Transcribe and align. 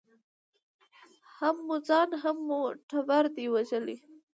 هم 1.37 1.55
مو 1.67 1.75
ځان 1.87 2.09
هم 2.21 2.37
مو 2.47 2.59
ټبر 2.89 3.23
دی 3.35 3.45
په 3.49 3.51
وژلی 3.53 3.97